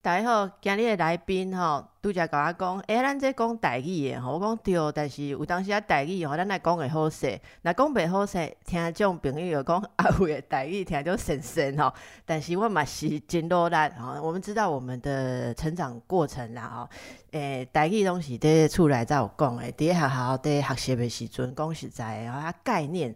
[0.00, 11.92] 大家好，今日的来宾吼，拄则甲我讲，诶，咱这讲台语的吼，我讲对，但是有当时啊台语吼，咱来讲会好势，若讲袂好势，听种朋友讲 阿慧的台语听着神神吼，
[12.24, 16.88] 但是我嘛是真努力吼，我们知道我们的成长过程啦吼，
[17.32, 23.12] 诶，台语拢是伫厝内才有讲诶，伫学校伫学习的时阵讲实在吼，啊概念。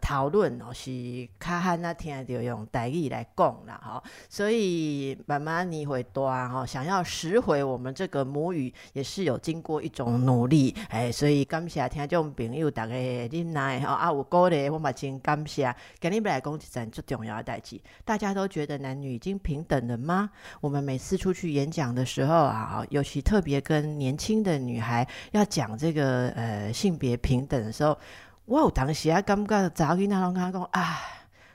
[0.00, 0.90] 讨论哦，是
[1.38, 15.74] 较汉那听就用台语来讲啦，吼，所以慢慢你会多吼，想要拾回我们这个母语，也是有经过一种努力，哎，所以感谢听众朋友大家恁来吼，啊有鼓励，我嘛真感谢。
[16.00, 20.30] 今日来讲一件最重要的代志，大家都觉得男女已经平等了吗？
[20.60, 27.96] 我们每次出去演讲的时候啊，尤其特别跟年轻的女孩要讲这个呃性别平等的时候。
[28.44, 30.98] 我有当时啊，感觉查囡仔拢敢讲啊，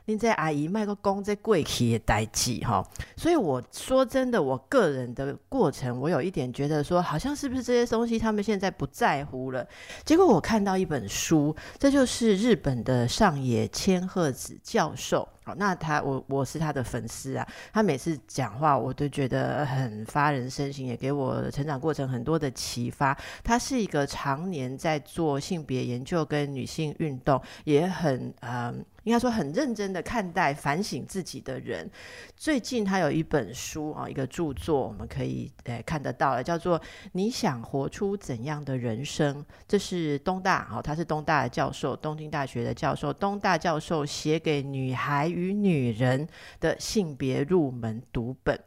[0.08, 2.82] 恁这阿姨卖个讲这过去的代志哈，
[3.18, 9.68] 所以我说真的，我个人的过程，我有一点觉得说，好像是不是这些东西他们现在不在乎了？
[10.06, 15.28] 结果我看到一本书，这就是日本的上野千鹤子教授。
[15.44, 23.18] 好，那他我我是他的粉丝啊，他每次讲话我都觉得很发人深省，也给我成长过程很多的启发。
[23.44, 28.86] 他是一个常年在做性别研究跟女性运动，也很嗯。
[29.08, 31.90] 应该说很认真的看待、反省自己的人。
[32.36, 36.78] 最近他有一本书啊，一个著作，我们可以诶看得到了，叫做
[37.14, 39.42] 《你想活出怎样的人生》。
[39.66, 46.28] 这是东大哦，他是东大的教授，东京大学的教授，东大教授写给女孩与女人
[46.60, 48.60] 的性别入门读本。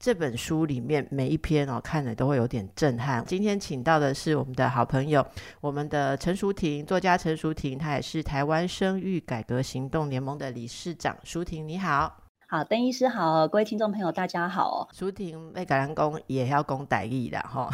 [0.00, 3.24] 这本书里面每一篇哦，看了都会有点震撼。
[3.26, 5.26] 今天请到的是我们的好朋友，
[5.60, 11.16] 我们的陈淑婷作家陈淑婷，她也是台湾生育改革行动联盟的理事长。
[11.24, 14.88] 淑婷你好，好，邓医师好，各位听众朋友大家好。
[14.92, 17.68] 淑婷被感染工也要讲台语的哈，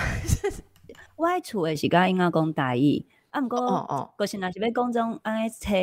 [1.16, 5.76] 我厝的是讲应该讲台语，啊不过哦哦，可是那是要讲种安尼车。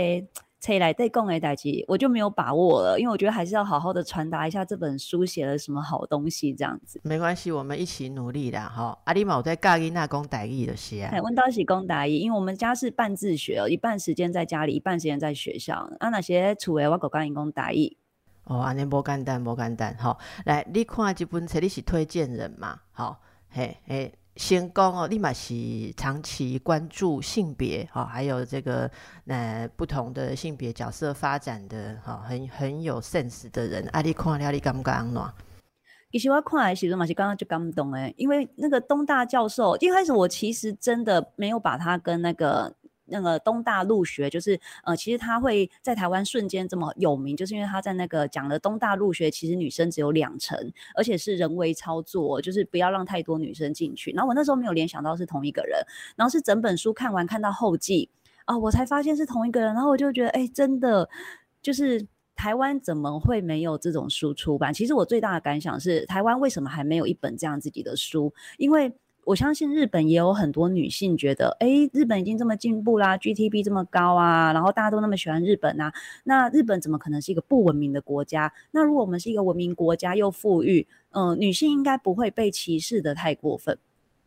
[0.61, 7.01] 车来对共诶代志，我就没有把握了，因为我觉得还是要好好的传达一下这本书写了什么好东西，这样子。
[7.03, 8.95] 没关系，我们一起努力的哈。
[9.05, 11.11] 阿里毛在教伊那讲台语的是啊。
[11.19, 15.89] 问到是讲台语，因为我们家是半自学哦，一半时间在家里，一半时间在学校。
[15.99, 17.97] 啊，那些厝诶，我讲讲讲台语。
[18.43, 19.97] 哦，安尼无简单，无简单。
[19.97, 22.79] 好，来，你看这本册，你是推荐人嘛？
[22.91, 23.19] 好，
[23.49, 24.13] 嘿，嘿。
[24.35, 25.53] 先讲哦，立马是
[25.97, 28.89] 长期关注性别哈，还有这个
[29.27, 33.87] 呃不同的性别角色发展的哈，很很有 sense 的人。
[33.91, 35.33] 啊，你看了你感不感暖？
[36.11, 42.75] 其实我看来时候嘛是刚刚就感动诶，因为那个东大教授一开始我其实真的没有把他跟那个。
[43.11, 50.57] 那个东大陆学就是呃，其实他会在台湾瞬间这么有名，就是因为他在那个讲了东大陆学，其实女生只有两成，
[50.95, 54.11] 而且是人为操作，就是不要让太多女生进去。
[54.11, 55.79] 然后我那时候没有联想到是同一个人，
[56.15, 58.09] 然后是整本书看完看到后记
[58.45, 59.73] 啊，我才发现是同一个人。
[59.73, 61.09] 然后我就觉得，哎，真的
[61.61, 64.73] 就是台湾怎么会没有这种书出版？
[64.73, 68.33] 其实我最大的感想是，台湾为什么还没有一本这样自己的书？
[68.57, 68.91] 因为
[69.23, 75.93] 我相信日本也有很多女性觉得，哎，日本已经这么进步啦，GTP 这么高啊，然后大家都那么喜欢日本啊，
[76.23, 78.51] 那日本怎么可能是一个不文明的国家？
[78.71, 83.77] 那如果我们是一个文明国家又富裕，嗯，女性应该不会被歧视的太过分。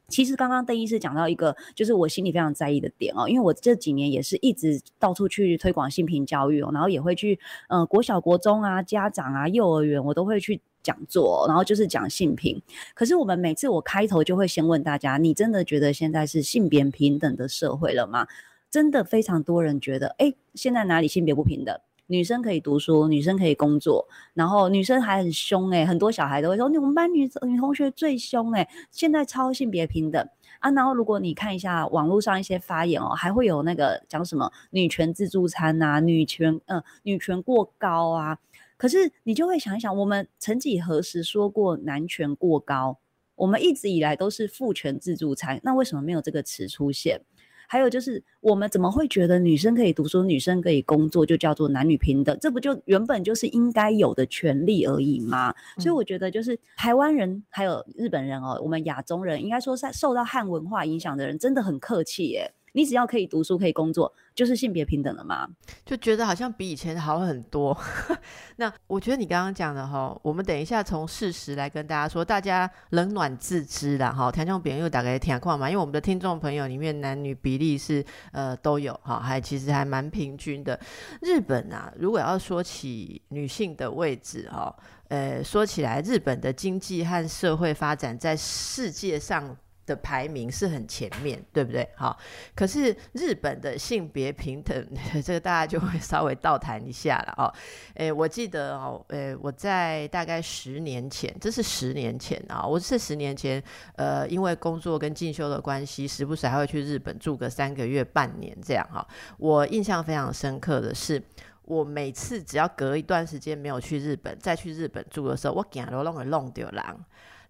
[0.06, 7.38] 其实刚刚邓医师讲到一个，就是我心里非常在意的点哦，因为我这几年也是一直到处去推广性平教育哦，然后也会去，
[7.68, 10.60] 嗯，国小、国中啊，家长啊，幼儿园，我都会去。
[10.84, 12.62] 讲座，然后就是讲性平。
[12.94, 18.28] 可是我们每次我开头就会先问大家：你真的觉得现在是性别平等的社会了吗？
[18.70, 21.76] 真的非常多人觉得，哎，现在哪里性别不平等？
[22.06, 28.68] 女生可以读书，女生可以工作，然后女生还很凶哎，很多小孩都会说，我们班女女同学最凶哎。
[28.90, 30.28] 现在超性别平等
[30.58, 38.38] 啊，然后如果你看一下网络上一些发言哦，还会有那个讲什么女权自助餐呐，女权嗯，女权过高啊。
[38.84, 42.98] 可是你就会想一想，我们曾几何时说过男权过高？
[43.34, 47.18] 我们一直以来都是父权自助餐，那为什么没有这个词出现？
[47.66, 52.38] 还有就是，我们怎么会觉得女生可以读书、女生可以工作就叫做男女平等？
[52.38, 55.54] 这不就原本就是应该有的权利而已吗？
[55.78, 62.52] 所以我觉得，就是台湾人还有日本人哦，我们亚中人应该说在受到汉文化影响的人真的很客气耶。
[62.76, 65.48] 你只要可以读书、可以工作，就是性别平等了吗？
[65.86, 67.76] 就觉得好像比以前好很多。
[68.56, 74.30] 那我觉得你刚刚讲的哈，我们等一下从事实来跟大家说，大家冷暖自知啦哈。
[74.30, 80.78] 听众朋友大概听况嘛，因为我们的听众朋友里面男女比例是呃都有哈，还其实还蛮平均的。
[81.22, 84.74] 日本啊，如果要说起女性的位置哈，
[85.06, 89.56] 呃，说起来日本的经济和社会发展在世界上。
[89.86, 91.88] 的排名是很前面，对不对？
[91.96, 92.18] 好，
[92.54, 94.86] 可是日本的性别平等，
[95.24, 97.52] 这个大家就会稍微倒谈一下了哦。
[97.94, 103.62] 诶，我记得哦，诶，我在大概十年前，这是十年前啊，我是十年前，
[103.96, 109.06] 呃，因为工作跟进修的关系，时不时还会去日本住个三个月、半年这样哈。
[109.38, 111.22] 我印象非常深刻的是，
[111.64, 116.82] 我每次只要隔一段时间没有去日本，再去日本住的时候，我行路拢会弄丢人。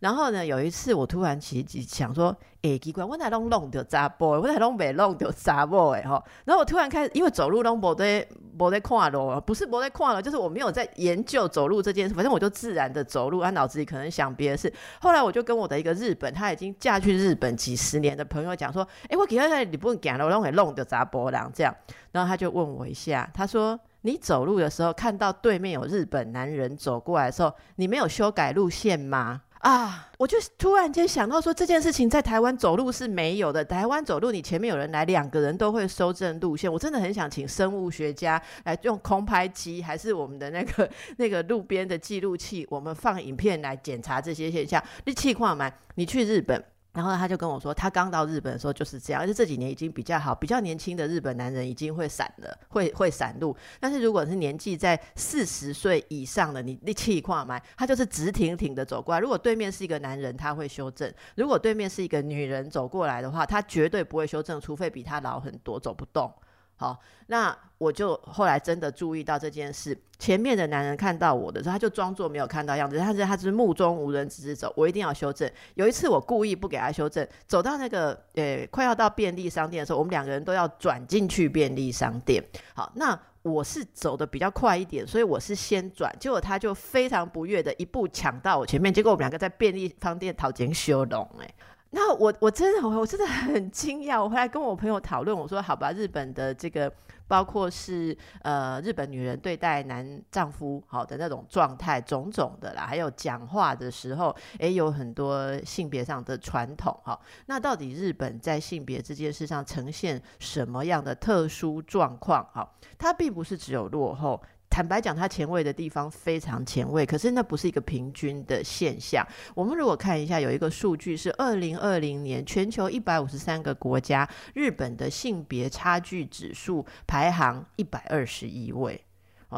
[0.05, 6.23] 然后呢，有一次我突然起想说，哎，奇怪，我哪弄弄到查甫，我哪弄没弄到查甫哎哈。
[6.45, 8.27] 然后我突然开始，因为走路拢无在
[8.59, 14.71] 无在看咯，不是无在看了，就是我没有在研究走路这件事，反正我就自然的走路，他脑子里可能想别的事。
[15.01, 21.75] 后来我就跟我的一个日本，他已经嫁去日本几十年的朋友讲说，哎，我给他在你不用讲了，我弄会弄到查甫人这样。
[22.13, 29.41] 然后他就问我一下，他说，你走路的时候看到对面有日本男人走过来的时候，你没有修改路线吗？
[29.65, 30.11] 啊！
[30.19, 33.65] 我就突然间想到说，这件事情在台湾走路是没有的。
[33.65, 36.71] 台湾走路，你前面有人来，两个人都会修正路线。
[36.71, 44.83] 我真的很想请生物学家来用空拍机，还是我们的那个 那个路边的记录器，我们放影片来检查这些现象。
[45.07, 46.63] 你气况嘛，你去日本。
[46.95, 53.55] 然后他就跟我说，他刚到日本的时候就是这样，而且这几年已经比较好，比较年轻的日本男人已经会闪了，会会闪路。
[53.81, 59.21] 但是如果是年纪在四十岁以上的，你你气跨嘛，他就是直挺挺的走过来。
[59.21, 66.33] 如果对面是一个男人，他会修正；如果对面是一个女人走过来的话，他绝对不会修正，除非比他老很多，走不动。
[66.77, 69.97] 好，那我就后来真的注意到这件事。
[70.19, 74.73] 前面的男人看到我的时候，他就装作没有看到样子，他是他是目中无人，直直走。
[74.75, 75.51] 我一定要修正。
[75.75, 82.43] 有一次我故意不给他修正，走到那个呃快要到便利商店的时候，我们两个人都要转进去便利商店。
[82.75, 91.55] 好，那我是走的比较快一点，所以我是先转，结果他就非常不悦的一步抢到我前面，结果我们两个在便利商店讨钱修容哎。
[91.95, 96.93] 那我我真的我真的很惊讶，我回来跟我朋友讨论，我说好吧，日本的这个
[97.29, 107.17] 包括是呃日本女人对待男丈夫好的那种状态种种的啦，还有讲话的时候，诶，有很多性别上的传统哈。
[107.47, 112.45] 那到底日本在性别这件事上呈现什么样的特殊状况？
[112.53, 112.69] 哈，
[112.99, 114.43] 它并不是只有落后。
[114.75, 119.25] 坦白讲，它前卫的地方非常前卫，可是那不是一个平均的现象。
[119.55, 129.01] 我们如果看一下，有一个数据是二零二零年全球一百五十三个国家，日本的性别差距指数排行一百二十一位。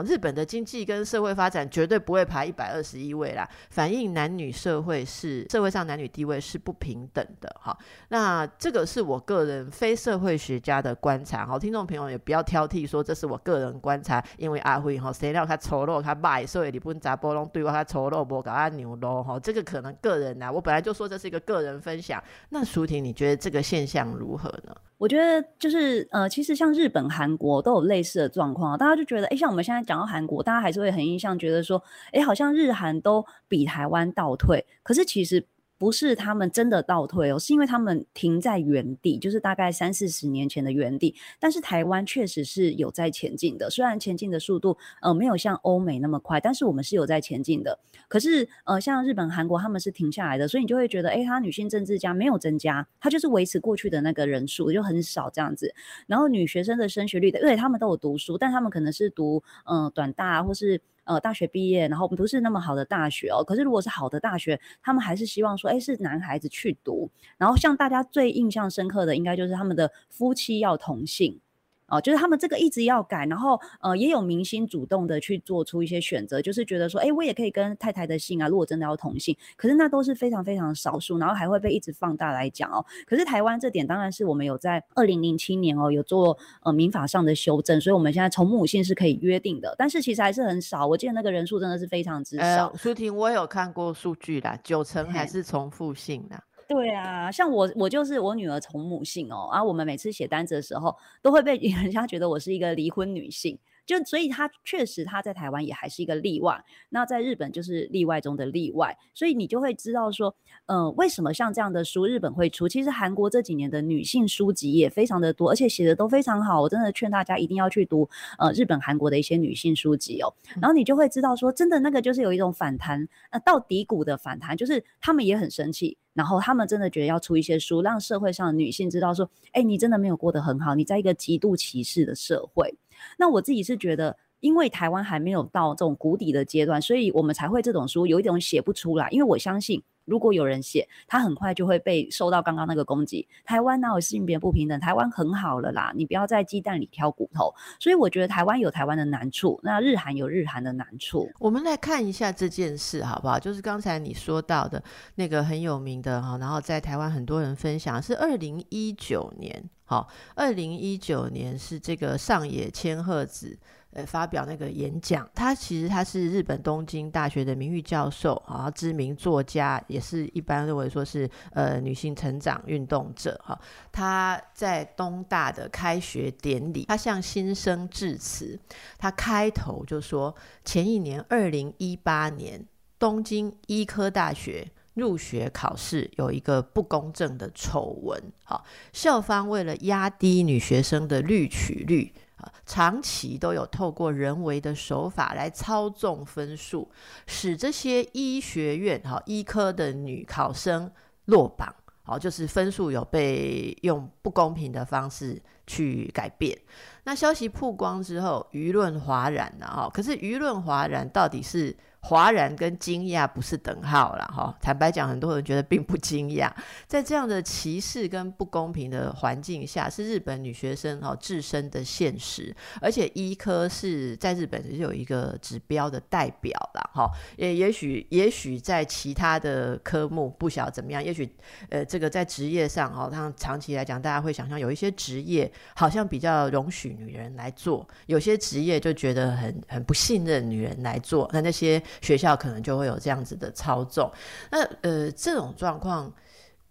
[0.03, 7.77] 日本的经济跟社会发展绝对不会排一百二十一位啦，反映男女社会是社会上男女地位是不平等的哈。
[8.09, 22.23] 那这个是我个人非社会学家的观察哈，听众朋友也不要挑剔说这是我个人观察，因为阿辉哈谁料他丑陋他卖，所以你不能砸波龙对我他丑陋不搞他牛肉哈，这个可能个人呐，我本来就说这是一个个人分享。
[22.51, 24.75] 那舒婷，你觉得这个现象如何呢？
[24.99, 31.83] 我觉得就是呃，其实像日本、韩国都有类似的状况，大家就觉得，哎，像我们现在讲到韩国，大家还是会很印象，觉得说，
[32.13, 35.47] 哎，好像日韩都比台湾倒退，可是其实。
[35.79, 41.15] 不是他们真的倒退哦，是因为他们停在原地，就是大概三四十年前的原地。
[41.39, 47.79] 但是台湾确实是有在前进的，虽然前进的速度呃没有像欧美那么快，但是我们是有在前进的。
[48.09, 55.75] 可是呃像日本、韩国他们是停下来的，所以你就会觉得，哎，他女性政治家没有增加，他就是维持过去的那个人数就很少这样子。
[56.07, 60.81] 然后女学生的升学率的，因为他们都有读书，但他们可能是读嗯短大或是。
[61.07, 63.43] 呃，大学毕业，然后不是那么好的大学哦。
[63.43, 67.11] 可是如果是好的大学，他们还是希望说，哎，是男孩子去读。
[67.39, 71.41] 然后像大家最印象深刻的，应该就是他们的夫妻要同性。
[71.89, 82.85] 哦，就是他们这个一直要改，然后呃，也有明星主动的去做出一些选择，就是觉得说，哎，我也可以跟太太的姓啊，如果真的要同姓，可是那都是非常非常少数，然后还会被一直放大来讲哦。
[83.07, 92.75] 可是台湾这点当然是我们有在二零零七年哦有做呃民法上的修正，所以我们现在从母姓是可以约定的，但是其实还是很少，我记得那个人数真的是非常之少。
[92.77, 96.37] 舒婷，我有看过数据啦，九成还是重复性的。
[96.69, 103.57] 对啊，像我，我就是我女儿从母姓哦，啊我们每次写单子的时候，都会被人家觉得我是一个离婚女性。
[103.87, 110.35] 就所以他确实他在台湾也还是一个例外，那在日本就是例外中的例外，所以你就会知道说，
[110.67, 112.69] 呃，为什么像这样的书日本会出？
[112.69, 116.61] 其实韩国这几年的女性书籍也非常的多，而且写的都非常好。
[116.61, 132.75] 我真的劝大家一定要去读呃日本、韩国的一些女性书籍哦，然后你就会知道说，真的那个就是有一种反弹，呃，到底谷的反弹，就是他们也很生气，然后他们真的觉得要出一些书，让社会上的女性知道说，哎，你真的没有过得很好，你在一个极度歧视的社会。
[133.19, 139.09] 那我自己是觉得，因为台湾还没有到这种谷底的阶段，所以我们才会这种书有一种写不出来。
[139.11, 143.27] 因为我相信，如果有人写，他很快就会被受到刚刚那个攻击。
[143.45, 144.79] 台湾哪有性别不平等？
[144.79, 147.53] 台湾很好了啦，你不要在鸡蛋里挑骨头。
[147.81, 151.29] 所以我觉得台湾有台湾的难处，那日韩有日韩的难处。
[151.41, 153.39] 我们来看一下这件事好不好？
[153.39, 154.83] 就是刚才你说到的
[155.17, 159.69] 那个很有名的哈，然后在台湾很多人分享是二零一九年。
[159.89, 163.57] 好，二零一九年是这个上野千鹤子
[163.93, 173.57] 呃发表那个演讲，他其实他是日本东京大学的名誉教授啊，知名作家，也是一般认为说是呃女性成长运动者哈。
[173.93, 178.59] 他在东大的开学典礼，他向新生致辞，
[178.99, 182.61] 他开头就说，前一年二零一八年
[182.99, 184.69] 东京医科大学。
[184.97, 196.91] 入学考试有一个不公正的丑闻，好，校方为了压低女学生的录取率啊，长期都有透过人为的手法来操纵分数，
[197.27, 200.91] 使这些医学院哈医科的女考生
[201.27, 206.59] 落榜，好，就是分数有被用不公平的方式去改变。
[207.05, 211.77] 那消息曝光之后，舆论哗然了哈，可是舆论哗然到底是？
[212.01, 216.49] 哗然跟惊讶不是等号了哈，坦白讲，很多人觉得并不惊讶。
[216.87, 222.55] 在这样的歧视跟不公平的环境下，是日本女学生哈自身的现实。
[222.81, 231.29] 而且医科是在日本是有一个指标的代表了哈，也也许也许在其他的科目不晓得怎么样，也许
[231.71, 241.83] 呃这个在职业上哈，它长期来讲，大家会想象有一些职业好像比较容许女人来做，有些职业就觉得很很不信任女人来做，那那些。
[242.01, 244.11] 学校可能就会有这样子的操纵，
[244.51, 246.13] 那呃这种状况，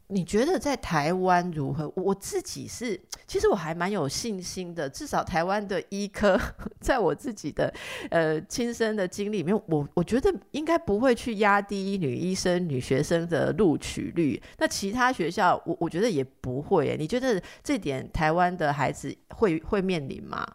[0.08, 1.92] 你觉得在台湾如何？
[1.96, 6.40] 我自己是，其实我还蛮有信心的，至少台湾的医科，
[6.80, 7.74] 在我自己的
[8.12, 14.42] 呃亲身的经历里面，我我觉得应该不会去压低女医生、女学生的录取率。
[14.60, 16.96] 那其他学校，我我觉得也不会。
[17.00, 20.46] 你觉得这点台湾的孩子会会面临吗？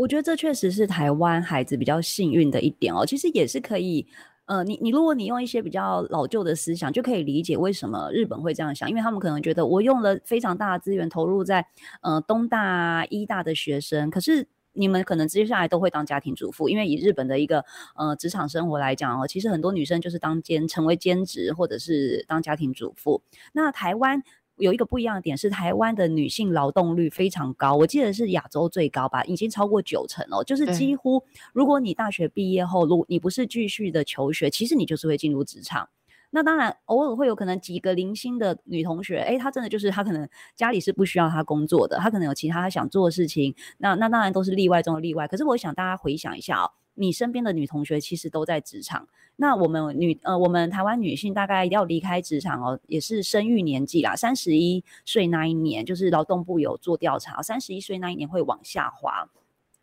[0.00, 3.04] 我觉得这确实是台湾孩子比较幸运的一点哦。
[3.04, 4.06] 其实也是可以，
[4.46, 11.66] 呃，你你如果你用一些比较老旧的思想，就可以理解为什么日本会这样想，因为他们可能觉得我用了非常大的资源投入在
[12.00, 17.62] 呃东大、医大的学生，可是你们可能接下来都会当家庭主妇，因为以日本的一个
[17.94, 23.22] 呃职场生活来讲哦，其实很多女生就是当兼成为兼职或者是当家庭主妇。
[23.52, 24.22] 那台湾。
[24.60, 30.44] 有一个不一样的点是，台湾的女性劳动率非常高，我记得是亚洲最高吧，已经超过九成哦。
[30.44, 35.88] 就是几乎，如果你大学毕业后，如你不是继续的求学，其实你就是会进入职场。
[36.32, 43.52] 那当然，偶尔会有可能几个零星的女同学，哎，她真的就是她可能家里是不需要她工作的，她可能有其他想做的事情。
[43.78, 45.26] 那那当然都是例外中的例外。
[45.26, 46.70] 可是我想大家回想一下哦。
[47.00, 59.30] 你身边的女同学其实都在职场，那我们女呃，我们台湾女性大概要离开职场哦，也是生育年纪啦，三十一岁那一年，就是劳动部有做调查，三十一岁那一年会往下滑。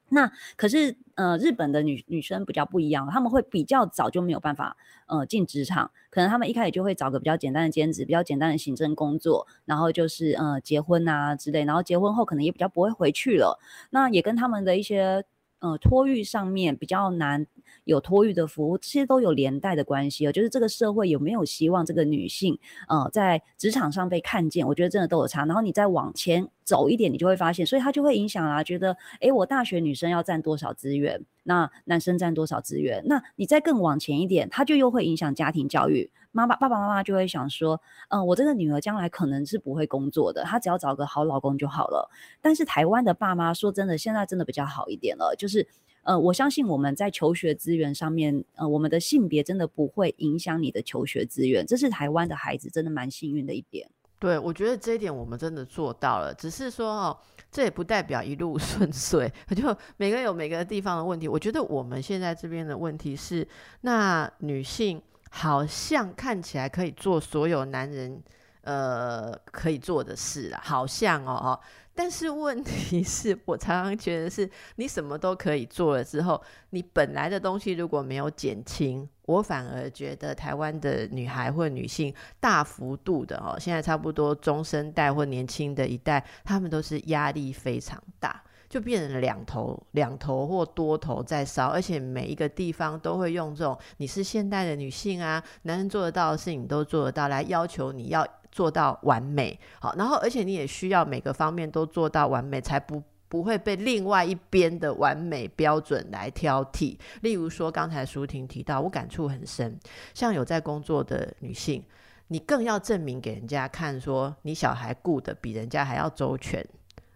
[0.09, 13.59] 那可是呃，日本的女女生比较不一样，他们会比较早就没有办法呃进职场，可能他们一开始就会找个比较简单的兼职，比较简单的行政工作，然后就是呃结婚啊之类，然后结婚后可能也比较不会回去了。
[13.89, 15.25] 那也跟他们的一些。
[15.59, 17.47] 呃，托育上面比较难
[17.83, 20.31] 有托育的服务，这些都有连带的关系哦。
[20.31, 25.45] 就是这个社会有没有希望这个女性呃在职场上被看见，我觉得真的都有差。
[25.45, 28.63] 然后你再往前走一点，你就会发现，所以它就会影响啊。
[28.63, 33.01] 觉得诶，我大学女生要占多少资源，那男生占多少资源？
[33.05, 36.11] 那你再更往前一点，它就又会影响家庭教育。
[36.31, 37.79] 妈妈、爸爸妈妈就会想说，
[38.09, 42.09] 嗯，我这个女儿将来可能是不会工作的，她只要找个好老公就好了。
[42.41, 45.67] 但是台湾的爸妈说真的，现在真的比较好一点了，就是，
[46.03, 53.89] 呃，我相信我们在求学资源上面，呃，我们的性别真的不会影响你的求学资源，这是台湾的孩子真的蛮幸运的一点。
[54.19, 57.17] 对，我觉得这一点我们真的做到了，只是说哦，
[57.51, 61.27] 这也不代表一路 顺遂，就每个有每个地方的问题。
[61.27, 63.47] 我觉得我们现在这边的问题是，
[63.81, 65.01] 那女性。
[65.29, 68.21] 好像看起来可以做所有男人
[68.61, 71.59] 呃可以做的事啊，好像哦哦。
[71.93, 88.43] 但是问题是我常常觉得是，你什么都可以做了之后，你本来的东西如果没有减轻，我反而觉得台湾的女孩或女性大幅度的哦，现在差不多中生代或年轻的一代，他们都是压力非常大。
[88.69, 99.57] 就变成两头两头或多头在烧，而且每一个地方都会用这种你是现代的女性啊，男人做得到的事情都做得到，来要求你要做到完美。
[99.79, 106.97] 好，然后而且你也需要每个方面都做到完美，才不不会被另外一边的完美标准来挑剔。
[107.21, 109.79] 例如说，刚才舒婷提到，我感触很深，
[110.13, 111.81] 像有在工作的女性，
[112.27, 116.65] 你更要证明给人家看，说你小孩顾得比人家还要周全。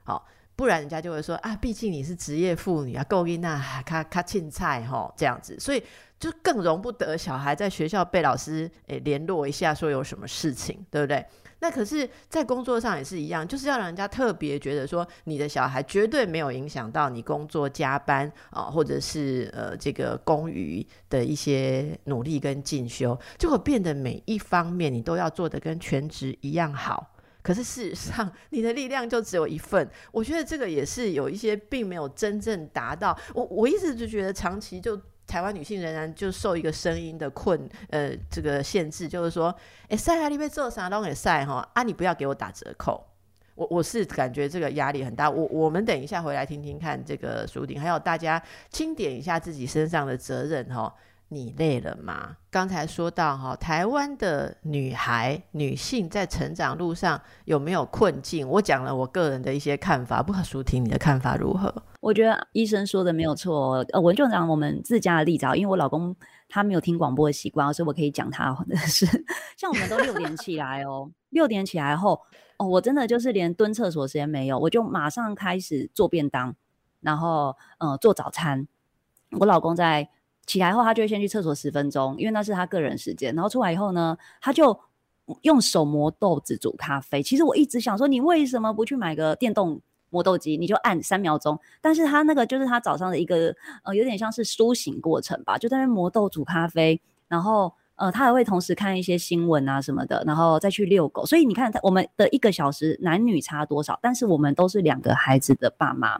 [0.05, 0.25] 好。
[0.61, 5.83] 不然人家就会说啊，毕竟你是职业妇女啊，够音那卡卡青菜哈这样子，所以
[6.19, 11.25] 就更容不得小孩在学校被老师诶联络一下，说有什么事情，对不对？
[11.61, 27.10] 那可是，在工作上也是一样，就是要让人家特别觉得说，你的小孩绝对没有影响到你工作加班啊，或者是呃这个公余的一些努力跟进修，就会变得每一方面你都要做的跟全职一样好。
[27.41, 29.89] 可是事实上，你的力量就只有一份。
[30.11, 33.17] 我觉得这个也是有一些并没有真正达到。
[33.33, 39.55] 我我一直就觉得，长期就台湾女性仍然就受一个声音的困呃这个限制，就是说，
[39.89, 43.07] 哎，晒啊，你被做啥都给晒哈啊，你不要给我打折扣。
[43.55, 45.29] 我我是感觉这个压力很大。
[45.29, 50.93] 我我们等一下回来听听看这个书顶，还有大家清点一下自己身上的责任哈。
[51.33, 52.35] 你累了吗？
[52.49, 58.45] 刚才说到哈，台湾的女孩、女性在成长路上有没有困境？
[58.45, 61.73] 我讲了我个人的一些看法，不可舒婷，你的看法如何？
[62.01, 63.77] 我觉得医生说的没有错。
[63.93, 66.13] 呃，我就讲我们自家的例子啊，因为我老公
[66.49, 69.05] 他没有听广播的习惯，所以我可以讲他的是。
[69.55, 72.21] 像我们都六点起来哦，六点起来后
[72.57, 76.53] 哦，我真的就是连蹲厕所时间没有，我就马上开始做便当，
[76.99, 78.67] 然后呃做早餐。
[79.39, 80.09] 我老公在。
[80.51, 83.33] 起来后，他就会先去厕所十分钟，因为那是他个人时间。
[83.33, 84.77] 然后出来以后呢，他就
[85.43, 87.23] 用手磨豆子煮咖啡。
[87.23, 89.79] 其实我一直想说，你为什么不去买个电动
[90.09, 90.57] 磨豆机？
[90.57, 91.57] 你就按三秒钟。
[91.79, 96.99] 但是他那个就是他早上的一个呃，有点像是苏醒过程吧，就在那磨豆煮咖啡。
[97.29, 101.25] 然后呃，他还会同时看一些新闻啊什么的，然后再去遛狗。
[101.25, 103.97] 所以你看，我们的一个小时男女差多少？
[104.01, 106.19] 但是我们都是两个孩子的爸妈。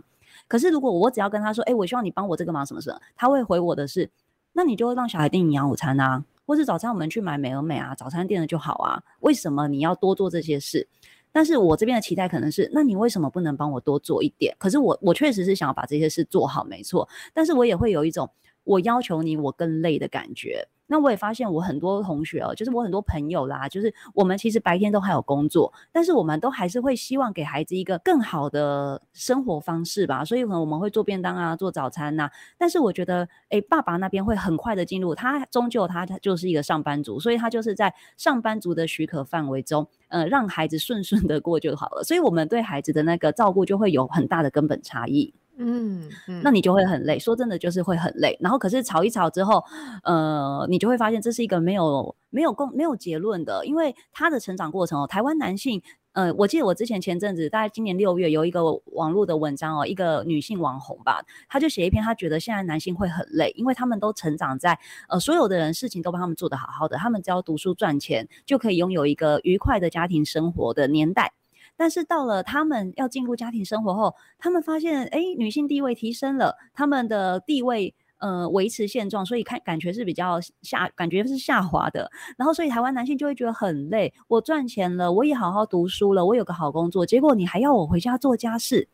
[0.51, 2.94] 可是，如果我只要跟他说，哎，我希望你帮我这个忙，什么事？
[3.16, 4.09] 他会回我的是，
[4.51, 9.01] 那你就会让小孩订营养午餐啊，或是早餐我们去买美而美啊，早餐店的就好啊。
[9.22, 10.85] 为什么你要多做这些事？
[11.31, 14.53] 但是我这边的期待可能是，那你为什么不能帮我多做一点？
[14.59, 17.07] 可是我我确实是想要把这些事做好，没错。
[17.33, 18.29] 但是我也会有一种
[18.66, 20.68] 我要求你，我更累的感觉。
[20.91, 30.25] 那我也发现，我很多同学哦，就是我很多朋友啦，就是我们其实白天都还有工作，但是我们都还是会希望给孩子一个更好的生活方式吧。
[30.25, 32.29] 所以可能我们会做便当啊，做早餐呐。
[32.57, 42.03] 但是我觉得，哎，爸爸那边会很快的进入，他终究他他就是一个上班族，所以他就是在上班族的许可范围中，呃，让孩子顺顺的过就好了。
[42.03, 45.33] 所以我们对孩子的那个照顾就会有很大的根本差异。
[45.63, 47.19] 嗯，那你就会很累。
[47.19, 48.35] 说真的，就是会很累。
[48.41, 49.63] 然后，可是吵一吵之后，
[50.03, 55.05] 呃，你就会发现这是一个没有没有共没有结论的，因为他的成长过程哦。
[55.05, 55.81] 台湾男性，
[56.13, 71.33] 呃，我记得我之前前阵子，大概今年六月有一个网络的文章哦，一个女性网红吧，她就写一篇，她觉得现在男性会很累，因为他们都成长在呃所有的人事情都帮他们做得好好的，他们只要读书赚钱就可以拥有一个愉快的家庭生活的年代。
[71.81, 82.11] 但是到了他们要进入家庭生活后，他们发现，哎，女性地位提升了，他们的地位，呃，维持现状，所以看感觉是比较下，感觉是下滑的。
[82.37, 84.13] 然后，所以台湾男性就会觉得很累。
[84.27, 88.87] 我赚钱了，我也好好读书了，我有个好工作，结果你还要我回家做家事。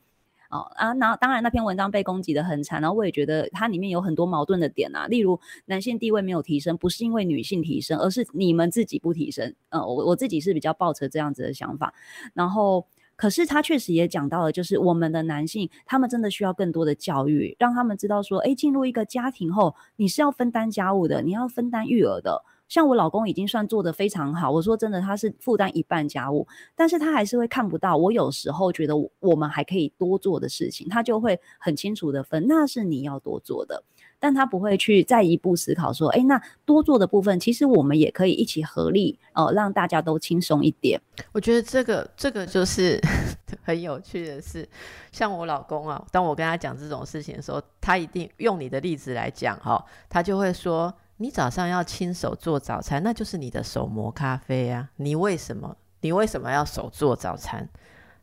[0.49, 9.53] 哦啊，那当然那篇文章被攻击的很惨，然后我也觉得它里面有很多矛盾的点啊，例如男性地位没有提升，不是因为女性提升，而是你们自己不提升。
[9.69, 11.93] 嗯，我我自己是比较抱持这样子的想法，
[12.33, 22.43] 然后可是他确实也讲到了，就是我们的男性他们真的需要更多的教育，让他们知道说，哎，进入一个家庭后，你是要分担家务的，你要分担育儿的。
[22.67, 27.95] 像我老公已经算做的非常好，我说真的，他是负担一半家务，但是他还是会看不到。
[27.95, 33.83] 我有时候觉得我们还可以多做的事情，他就会很清楚的分，那是你要多做的，
[34.19, 40.99] 但他不会去再一步思考说，哎，那多做的部分，其实我们也可以一起合力，呃，让大家都轻松一点。
[41.31, 42.99] 我觉得这个这个就是
[43.63, 44.67] 很有趣的事。
[45.11, 50.93] 像我老公啊，当我跟他讲这种事情的时候，他一定用你的例子来讲哈，他就会说。
[51.17, 54.89] 你早上要亲手做早餐，那就是你的手磨咖啡啊！
[54.97, 55.75] 你为什么？
[56.01, 57.67] 你为什么要手做早餐？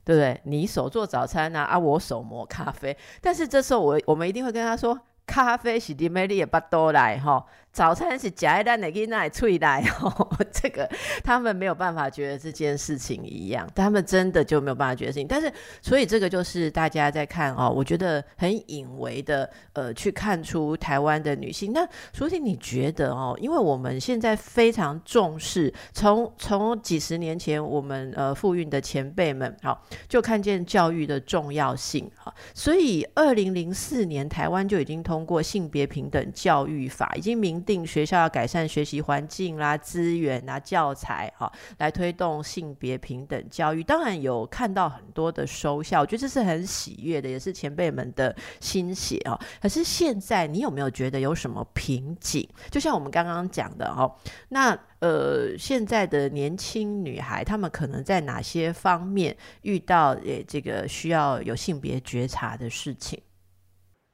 [0.04, 0.40] 对不对？
[0.44, 2.96] 你手做早餐啊，啊，我手磨咖啡。
[3.20, 7.44] 但是这时候我我们一定会跟他说，咖啡是滴美丽也不多来哈。
[7.74, 10.88] 早餐是夹一单的给那脆来哦，这个
[11.24, 15.26] 他们没有办法觉得这件事情一样，他们真的就没有办法觉得事情。
[15.26, 21.72] 但是，所以这个就是大家在看哦，我觉得很隐微的呃，去看出台湾的女性。
[21.72, 37.63] 那所以你觉得哦，因为我们现在非常重视，从从几十年前我们呃妇运的前辈们好就看见教育的重要性哈，所以二零零四年台湾就已经通过性别平等教育法，已经明。
[37.64, 43.82] 定学校要改善学习环境啦、资源啊、教材哈，来推动性别平等教育。
[43.82, 49.38] 当然有看到很多的收效，我觉得这是很喜悦的，也是前辈们的心血啊。
[49.62, 52.48] 可是现在你有没有觉得有什么瓶颈？
[52.70, 54.14] 就像我们刚刚讲的哦，
[54.50, 63.20] 那呃，现在的年轻女孩，她们可能在哪些方面遇到诶这个需要有性别觉察的事情？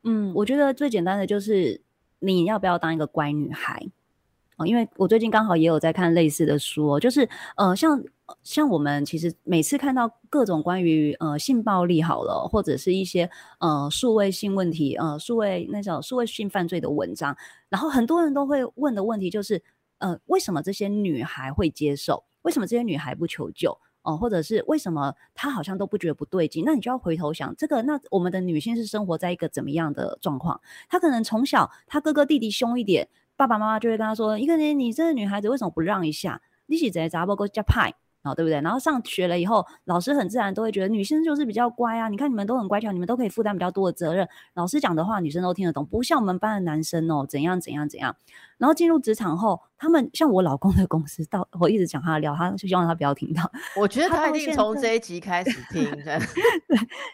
[0.05, 1.81] 嗯，我觉得最简单的就是。
[2.21, 3.91] 你要不要当一个乖女孩？
[4.57, 8.03] 哦，因为我最近刚好也有在看类似的书，就是呃，像
[8.43, 17.35] 像我们其实每次看到各种关于呃性暴力好了，或者是一些呃数位性问题，呃数位那种数位性犯罪的文章，
[17.71, 19.63] 然后很多人都会问的问题就是，
[19.97, 22.23] 呃，为什么这些女孩会接受？
[22.43, 23.79] 为什么这些女孩不求救？
[24.03, 26.65] 哦，或者是为什么他好像都不觉得不对劲？
[26.65, 30.61] 那你就要回头想，这个那我们的女性是生活在一个怎么样的状况？
[30.89, 36.41] 她可能从小她哥哥弟弟凶一点，爸爸妈妈就会跟她说：“一个人你这个女孩子为什么不让一下？
[36.67, 38.61] 你是在杂波哥加派。”哦，对不对？
[38.61, 42.09] 然后上学了以后，老师很自然都会觉得女生就是比较乖啊。
[42.09, 44.29] 你看你们都很乖巧，你们都可以负担比较多的责任。
[44.55, 48.15] 老师讲的话，女生都听得懂，不像我们班的男生哦，怎样怎样怎样。
[48.59, 53.51] 然后进入职场后，他们像我老公的公司，到我一直讲他的料，他就希望他不要听到。
[53.75, 55.91] 我觉得他一定从这一集开始听。
[56.05, 56.19] 对，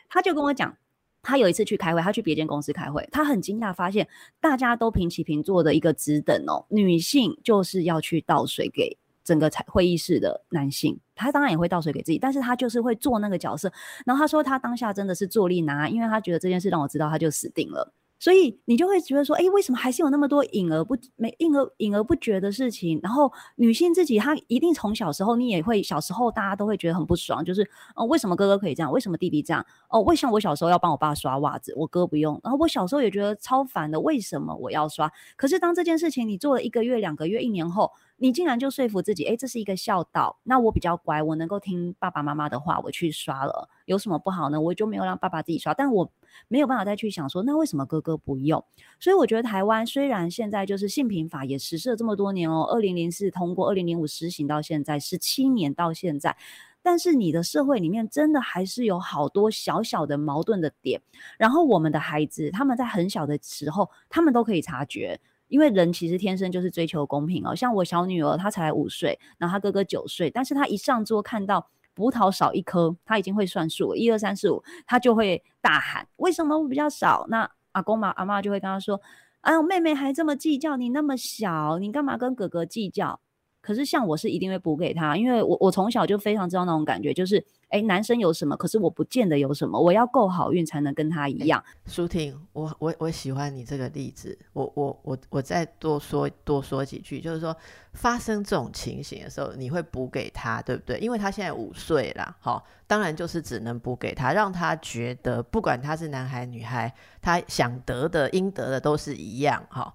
[0.08, 0.76] 他就跟我讲，
[1.22, 4.08] 他有一次去开会，他去别间公司开会，他很惊讶发现
[4.40, 8.98] 大家都平起平坐的一个职等哦，女性就是要去倒水给。
[9.26, 13.70] 整个会议室的男性，他当然也会倒水给自己，但是他就是会做那个角色。
[14.06, 17.92] 然后他说，他当下真的是坐立难安，因为他觉得这件事让我知道，他就死定了。
[18.18, 22.98] 所以你就会觉得说，哎，为什么还是有那么多隐而不没隐而隐而不觉的事情？
[23.02, 28.90] 然后女性自己，她一定从小时候，你也会小时候，大家都会觉得很不爽，就是哦，为什么哥哥可以这样？
[28.90, 29.64] 为什么弟弟这样？
[29.90, 32.40] 哦，为什么我小时候要帮我爸刷袜子，我哥不用？
[32.42, 35.12] 然后我小时候也觉得超烦的，为什么我要刷？
[35.36, 44.60] 可是当这件事情你做了一个月、两个月、一年后，你竟然就说服自己，哎，这是一个孝道，那我比较乖，我能够听爸爸妈妈的话，我去刷了，有什么不好呢？
[44.60, 46.12] 我就没有让爸爸自己刷，但我。
[46.48, 48.62] 没有办法再去想说，那为什么哥哥不用？
[49.00, 56.36] 所以我觉得台湾虽然现在就是性平法也实施了这么多年哦，二零零四通过，二零零五实行到现在十七年到现在，
[56.82, 61.00] 但是你的社会里面真的还是有好多小小的矛盾的点。
[61.38, 65.18] 然后我们的孩子他们在很小的时候，他们都可以察觉，
[65.48, 67.54] 因为人其实天生就是追求公平哦。
[67.54, 71.70] 像我小女儿，她才五岁，然后她哥哥九岁，但是她一上桌看到。
[71.96, 79.00] 葡萄少一颗，他已经会算数，一二三四五，他就会大喊：“为什么我比较少？”那阿公嘛、阿妈就会跟他说
[79.40, 83.18] ：“哎呦，妹妹还这么计较，你那么小，你干嘛跟哥哥计较？”
[83.66, 91.60] 可是像我是一定会补给他，因为我我从小就非常知道那种感觉，就是哎，男生有什么，可是我不见得有什么，我要够好运才能跟他一样。
[91.84, 97.56] 舒婷，我我我喜欢你这个例子，我我我我再多说多说几句，就是说
[97.94, 101.00] 发生这种情形的时候，你会补给他，对不对？
[101.00, 109.92] 因为他现在五岁了，好，当然就是只能补给他，让他觉得不管他是男孩女孩，他想得的应得的都是一样，哈。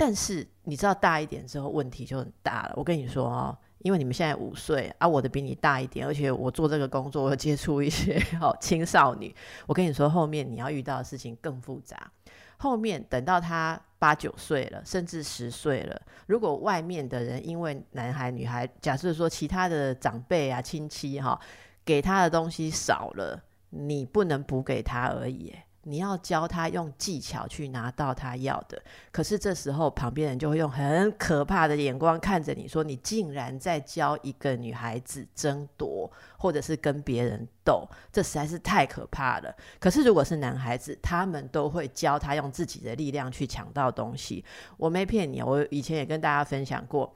[0.00, 2.72] 但是你知道大一点之后问题就很大了。
[2.74, 9.30] 我跟你说哦，因为你们现在五岁啊，我的比你大一点，而且我做这个工作，我接触一些哦青少年。
[9.66, 12.10] 我跟你说，后面你要遇到的事情更复杂。
[12.56, 21.38] 后面等到他八九岁了，甚至十岁了，如果外面的人因为男孩女孩，假设说其他的长辈啊亲戚哈，
[21.84, 25.54] 给他的东西少了，你不能补给他而已。
[25.84, 44.44] 你要教他用技巧去拿到他要的，可是这时候旁边人就会用很可怕的眼光看着你说：“你竟然在教一个女孩子争夺，或者是跟别人斗，这实在是太可怕了。”可是如果是男孩子，他们都会教他用自己的力量去抢到东西。
[44.76, 47.10] 我没骗你，我以前也跟大家分享过，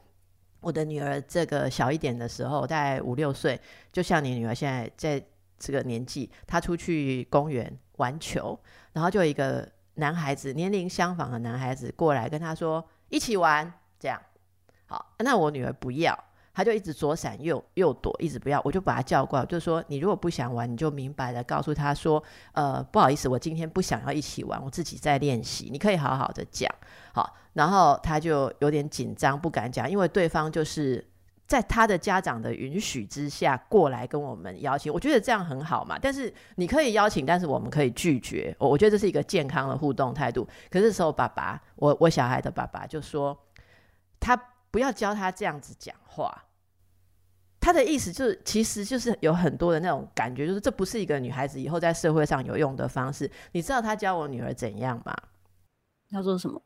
[0.60, 3.60] 我的女儿这个小一点的时候，大概五六岁，
[3.92, 5.22] 就像你女儿现在在
[5.58, 7.78] 这个年纪，她出去公园。
[7.96, 8.58] 玩球，
[8.92, 14.20] 然后就有一个男孩子，年龄相仿的男孩子过来跟他说：“一起玩。”这样
[14.86, 16.18] 好，那我女儿不要，
[16.52, 26.70] 他就一直左闪右右躲，一直不要，我就把他叫过来，就说你如果不想玩，你就明白的告诉他说，呃，不好意思，我今天不想要一起玩，我自己在练习，你可以好好的讲，
[27.14, 31.02] 好，然后他就有点紧张，不敢讲，因为对方就是
[31.46, 40.48] 在他的家长的允许之下过来跟我们邀请，我觉得这样很好嘛，但是你可以邀请，但是我们可以拒绝，我我觉得这是一个健康的互动态度。
[40.70, 43.38] 可是时候爸爸，我我小孩的爸爸就说，
[44.18, 44.34] 他
[44.70, 46.44] 不要教他这样子讲话。
[47.60, 53.30] 他的意思就是，其实就是有很多的那种感觉，就是这不是一个女孩子以后在社会上有用的方式。
[53.52, 55.16] 你知道他教我女儿怎样吗？
[56.10, 56.60] 他说什么？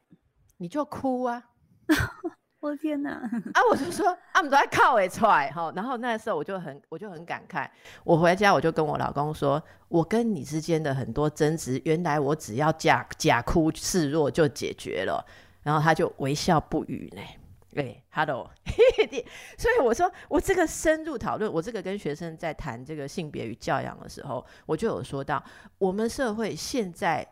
[0.57, 1.51] 你就哭啊！
[2.61, 3.11] 我天哪！
[3.11, 5.73] 啊，我就说他，们都在靠尾出来哈。
[5.77, 7.69] 然后那时候我就很，我就很感慨。
[8.03, 15.25] 我回家我就跟我老公说，我跟你之间的很多争执，原来我只要假假哭示弱就解决了。
[15.63, 17.23] 然后他就微笑不语呢。
[17.71, 18.51] 对，Hello，
[19.57, 25.41] 所以我说我这个深入讨论，我这个跟学生在谈这个性别与教养的时候，我就有说到，
[25.77, 27.25] 我们社会现在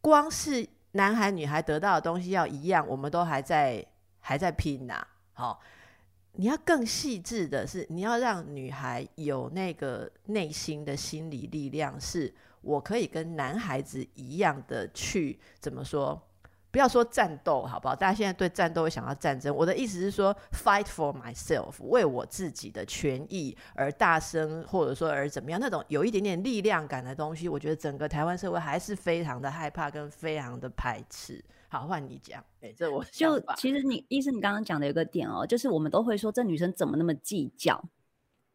[0.00, 3.84] 光是男孩女孩得到的东西要一样，我们都还在
[4.22, 5.06] 还在拼呐。
[5.34, 5.60] 好，
[6.32, 12.32] 你要更细致的是，你要让女孩有那个内心的心理力量，是
[12.62, 16.18] 我可以跟男孩子一样的去怎么说？
[16.70, 17.94] 不要说战斗，好不好？
[17.94, 19.54] 大家现在对战斗会想到战争。
[19.54, 31.44] 我的意思是说，fight for myself，为我自己的权益而大声，或者说而怎么样，那种有一点点力量感的东西，我觉得整个台湾社会还是非常的害怕跟非常的排斥。
[31.72, 32.44] 好，换你讲。
[32.60, 37.82] 哎，这我就其实你意思，你刚刚讲的有个点哦，就是我们都会说这女生怎么那么计较。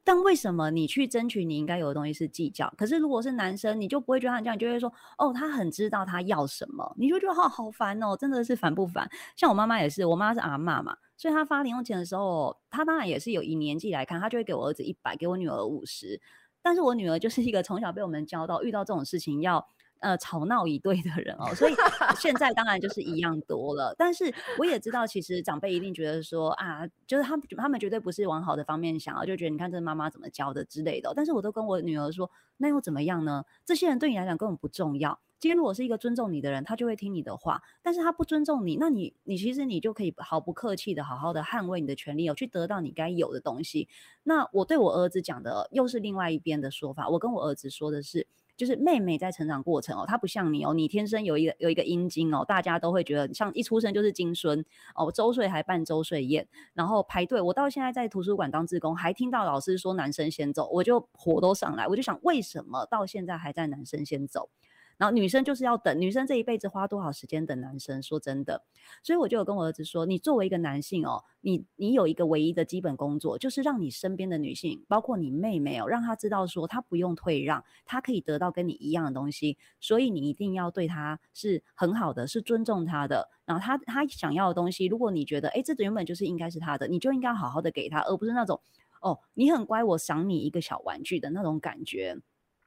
[0.03, 2.71] 但为什么你去争取你应该有的东西是计较？
[2.77, 9.10] 可是如果是男生，你就不会觉得他这样，你就会说哦，他很知道他要什么，你就觉得好好烦哦，真的是烦不烦？
[9.36, 16.21] 像我妈妈也是，我妈是阿妈嘛，所以她发零用钱的时候，她当然也是有以年纪来看，她就会给我儿子一百，给我女儿五十。
[16.62, 19.67] 但是我女儿就是一个从小被我们教到，遇到这种事情要。
[19.99, 21.73] 呃，吵闹一对的人哦，所以
[22.17, 23.95] 现在当然就是一样多了。
[23.97, 31.12] 但是我也知道，其实长辈一定觉得说啊，就是他们他们绝对不是往好的方面想啊，就觉得你看这妈妈怎么教的之类的。
[31.15, 33.43] 但是我都跟我女儿说，那又怎么样呢？
[33.65, 35.19] 这些人对你来讲根本不重要。
[35.39, 37.62] 今天如果是一个尊重你的人，他就会听你的话。
[37.83, 43.88] 但是他不尊重你，那你你其实你就可以毫不客气的好好的捍卫你的权利，哦，去得到你该有的东西。
[44.23, 47.07] 那我对我儿子讲的又是另外一边的说法。
[47.10, 48.27] 我跟我儿子说的是。
[48.58, 54.65] 就是妹妹在成长过程哦，她不像你哦，你天生有一个有一个阴茎哦，大家都会觉得像一出生就是金孙
[54.96, 57.39] 哦，周岁还办周岁宴，然后排队。
[57.39, 64.50] 我到现在在图书馆当志工，还听到老师说男生先走，我就火都上来，我就想为什么到现在还在男生先走？
[64.97, 68.01] 然后女生就是要等，女生这一辈子花多少时间等男生？
[68.01, 68.63] 说真的，
[69.03, 83.29] 所以我就有跟我儿子说，你作为一个男性哦，你你有一个唯一的基本工作，就是让你身边的女性，包括你妹妹哦，让她知道说她不用退让，她可以得到跟你一样的东西，所以你一定要对她是很好的，是尊重她的。
[83.45, 88.60] 然后她她想要的东西，如果你觉得哎，这原本就是应该是她的，你就应该好好的给她，而不是那种
[89.01, 92.17] 哦，你很乖，我赏你一个小玩具的那种感觉。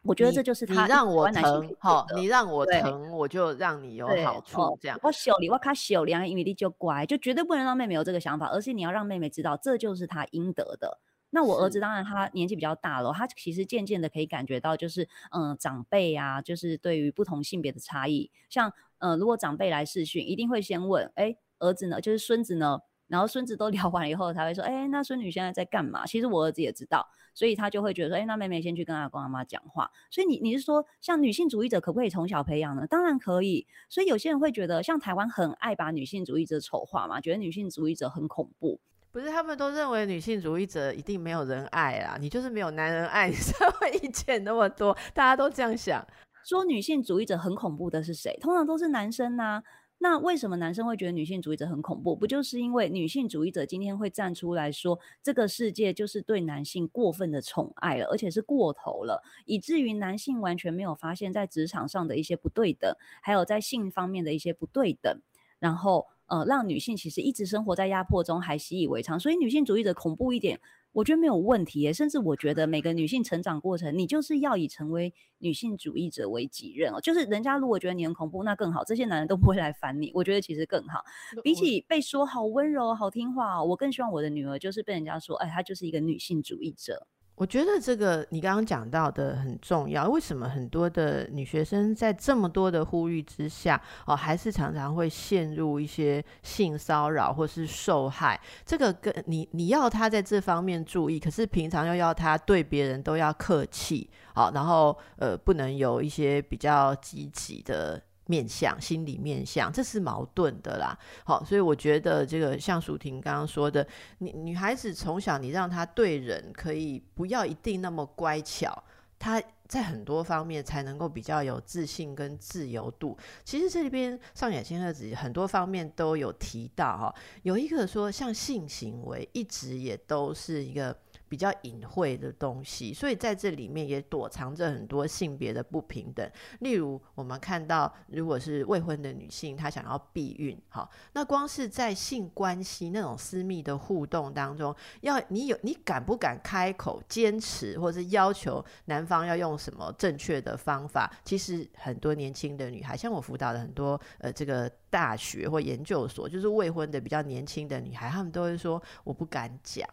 [0.03, 4.99] 我觉得这就是他让我疼，好，你让我疼，我就让你有好处，这样。
[5.03, 10.99] 我小你，我卡小你，因为你就乖，就绝对不能让妹妹有这个想法，而是你要让妹妹知道，这就是她应得的。
[11.33, 22.81] 那我儿子当然他年纪比较大了，他其实渐渐的可以感觉到，就是嗯，长辈啊，就是对于不同性别的差异，像嗯，如果长辈来试训，一定会先问，哎，儿子呢，就是孙子呢。
[23.11, 32.87] 然后孙子都 聊完以后，才会说：“哎，那孙女现在在干嘛？”其实我儿子也知道，所以他就会觉得说：“哎，那妹妹先去跟阿公阿妈讲话。”所以你你是说，像女性主义者可不可以从小培养呢？
[32.87, 33.67] 当然可以。
[33.89, 38.81] 所以有些人会觉得，像台湾很爱把女性主义者丑化嘛，觉得女性主义者很恐怖。
[39.13, 46.07] 不是，他们都认为女性主义者一定没有人爱啊，你就是没有男人爱，你才会意见那么多，大家都这样想。
[46.45, 48.37] 说女性主义者很恐怖的是谁？
[48.41, 49.63] 通常都是男生呐。
[50.03, 52.17] 那为什么男生会觉得女性主义者很恐怖？
[52.17, 65.21] 不就是因为女性主义者今天会站出来说，这个世界就是对男性过分的宠爱了，而且是过头了，以至于男性完全没有发现，在职场上的一些不对等，还有在性方面的一些不对等，
[65.59, 69.21] 然后呃，让女性其实一直生活在压迫中，还习以为常。
[69.21, 70.59] 所以女性主义者恐怖一点。
[70.93, 77.01] 我觉得没有问题，甚至我觉得每个女性成长过程，你就是要以成为女性主义者为己任哦。
[77.01, 80.11] 就是人家如果觉得你很恐怖，那更好，这些男人都不会来烦你。
[80.15, 81.05] 我觉得其实更好，
[81.43, 87.07] 比起被说好温柔、好听话，我更希望我的女儿就是被人家说，哎，她就是一个女性主义者。
[87.41, 90.07] 我觉得这个你刚刚讲到的很重要。
[90.07, 98.39] 为什么很多的女学生在这么多的呼吁之下，哦，还是常常会陷入一些性骚扰或是受害？
[98.67, 107.99] 这个跟你你要她在这方面注意，可是平常又要她对别人都要客气，好，然后呃，不能有一些比较积极的。
[108.31, 110.97] 面相、心理面相，这是矛盾的啦。
[111.25, 113.85] 好，所以我觉得这个像淑婷刚刚说的，
[114.19, 118.85] 女女孩子从小你让她对人可以不要一定那么乖巧，
[119.19, 123.19] 她在很多方面才能够比较有自信跟自由度。
[123.45, 130.97] 其实这里边上野千鹤子很多方面都有提到哈，有一个说像性行为一直也都是一个。
[131.31, 136.29] 比较隐晦的东西，所以在这里面也躲藏着很多性别的不平等。
[136.59, 151.09] 例如，我们看到，如果是未婚的女性，她想要避孕，好，那光是在性关系那种私密的互动当中，要你有你敢不敢开口坚持，或者是要求男方要用什么正确的方法？
[151.25, 159.89] 其实很多年轻的女孩，像我辅导的很多呃这个大学或研究所，就是未婚的比较年轻的女孩，她们都会说我不敢讲。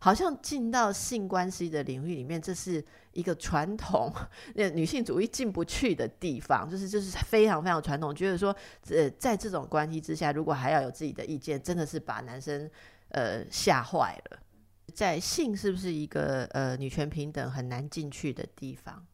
[0.00, 4.12] 好像进到性关系的领域里面，这是一个传统，
[4.54, 8.54] 那女性主义进不去的地方，就是就是非常非常传统，觉得说，
[8.90, 12.70] 呃，在这种关系之下，如果还要有自己的意见，真的是把男生
[13.08, 14.38] 呃吓坏了。
[14.94, 19.06] 在性是不是一个呃女权平等很难进去的地方？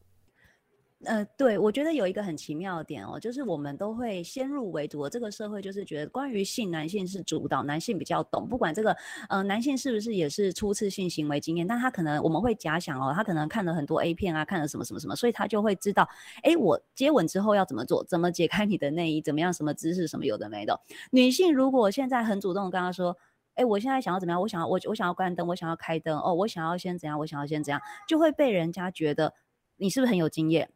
[1.03, 8.47] 呃，对，我觉得有一个很奇妙的点哦，就是我们都会先入为主的这个社会，就是觉得关于性，男性是主导，男性比较懂。
[8.47, 8.95] 不管这个，
[9.27, 16.07] 呃，男性是不是也是初次性行为经验，但他可能我们会假想哦，他可能看了很多 A 片啊，看了什么什么什么，所以他就会知道，
[16.43, 20.79] 哎，我接吻之后要怎么做，怎么解开你的内衣，怎么样，什么姿势，什么有的没的。
[21.11, 23.15] 女性如果现在很主动跟他说，
[23.55, 29.33] 哎，我现在想要怎么样，我想要我我想要关灯，我想要开灯，哦，我想要先怎样，我想要先怎样，就会被人家觉得
[29.75, 30.69] 你是不是很有经验。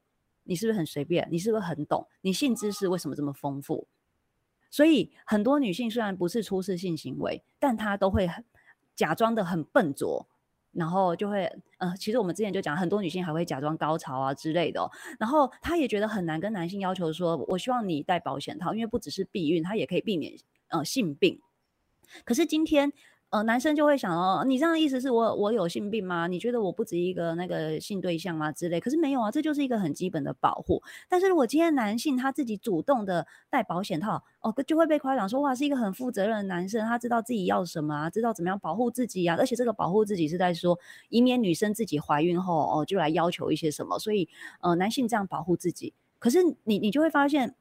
[0.50, 1.28] 你是不是很随便？
[1.30, 2.08] 你是不是很懂？
[2.22, 3.88] 你性知识为什么这么丰富？
[4.72, 8.28] 所以很多女性虽然不是初次性行为，但她都会
[8.96, 10.28] 假装的很笨拙，
[10.72, 14.90] 然后就会呃，其实我们之前就讲，很多女性还会假装高潮啊之类的。
[15.20, 20.34] 然后她也觉得很难跟男性要求说，我希望你戴保险套，因为不只是避孕，它也可以避免
[20.70, 21.40] 呃性病。
[22.26, 22.92] 可是今天。
[23.32, 26.26] 呃，男生就会想哦，你这样的意思是我我有性病吗？
[26.26, 28.52] 你觉得我不止一个那个性对象吗？
[28.52, 30.82] 之类，可是没有啊，这就是一个很基本的保护。
[31.08, 44.28] 但是如果今天男性他自己主动的戴保险套，哦，就会被夸奖说哇，是一个很负责任的男生，他知道自己要什么啊，知道怎么样保护自己啊，而且这个保护自己是在说，以免女生自己怀孕后哦，就来要求一些什么，所以
[44.62, 47.54] 呃，男性这样保护自己，可是你你就会发现。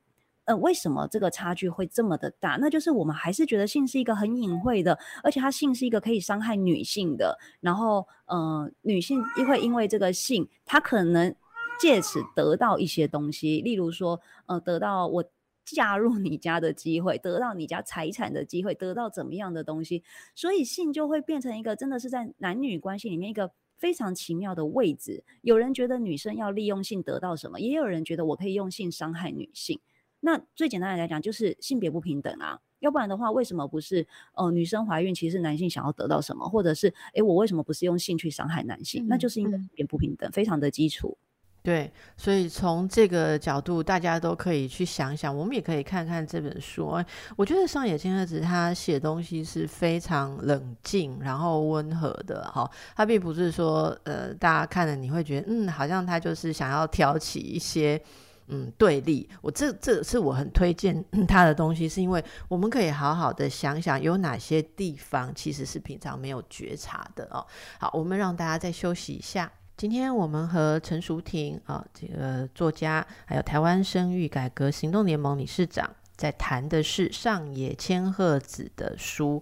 [0.48, 2.56] 呃，为什么这个差距会这么的大？
[2.58, 7.38] 那就是我们还是觉得性是一个很隐晦的，而且它性是一个可以伤害女性的。
[7.60, 11.34] 然后，呃，女性因为因为这个性，她可能
[11.78, 15.22] 借此得到一些东西，例如说，呃，得到我
[15.66, 20.02] 嫁入你家的机会，得到你家财产的机会，得到怎么样的东西？
[20.34, 25.22] 所以性就会变成一个真的是在男女关系里面一个非常奇妙的位置。
[25.42, 29.78] 有人觉得女生要利用性得到什么，也有人觉得我可以用性伤害女性。
[30.20, 34.06] 那最简单的来讲，就是性别不平等啊，要不然的话，为什么不是？
[34.34, 39.06] 呃，女生怀孕其实男性想要得到什么，或者是，诶，我为什么不是用性去伤害男性？
[39.08, 41.16] 那就是因为性别不平等，非常的基础。
[41.62, 46.90] 对，所以从这个角度，大家都可以去想想，我们也可以看看这本书。
[47.36, 52.68] 我觉得上野千鹤子他写东西是非常冷静，然后温和的哈。
[52.96, 58.00] 他并不是说，呃，大家看了你会觉得，嗯，好像他就是想要挑起一些。
[58.48, 67.46] 嗯，对立，我这这是我很推荐他的东西，是因为我们可以好好的想想有哪些地方其实是平常没有觉察的哦。
[67.78, 69.50] 好，我们让大家再休息一下。
[69.76, 79.40] 今天我们和陈淑婷啊，这个作家，还有台湾生育改革行动联盟理事长，在谈的是上野千鹤子的书，